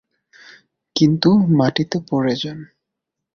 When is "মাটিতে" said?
1.57-1.97